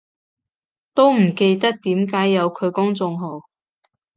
[0.95, 3.41] 都唔記得點解有佢公眾號